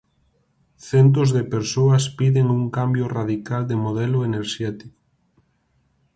[0.89, 4.97] Centos de persoas piden un cambio radical de modelo enerxético.